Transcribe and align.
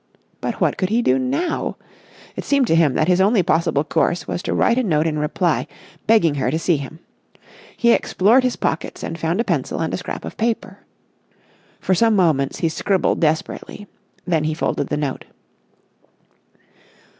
But 0.41 0.59
what 0.59 0.77
could 0.77 0.89
he 0.89 1.03
do 1.03 1.19
now? 1.19 1.77
It 2.35 2.43
seemed 2.43 2.65
to 2.65 2.75
him 2.75 2.95
that 2.95 3.07
his 3.07 3.21
only 3.21 3.43
possible 3.43 3.83
course 3.83 4.27
was 4.27 4.41
to 4.41 4.53
write 4.55 4.79
a 4.79 4.83
note 4.83 5.05
in 5.05 5.19
reply, 5.19 5.67
begging 6.07 6.33
her 6.41 6.49
to 6.49 6.57
see 6.57 6.77
him. 6.77 7.01
He 7.77 7.91
explored 7.91 8.41
his 8.41 8.55
pockets 8.55 9.03
and 9.03 9.19
found 9.19 9.39
a 9.39 9.43
pencil 9.43 9.79
and 9.79 9.93
a 9.93 9.97
scrap 9.97 10.25
of 10.25 10.37
paper. 10.37 10.79
For 11.79 11.93
some 11.93 12.15
moments 12.15 12.61
he 12.61 12.67
scribbled 12.69 13.19
desperately. 13.19 13.85
Then 14.25 14.45
he 14.45 14.55
folded 14.55 14.87
the 14.87 14.97
note. 14.97 15.25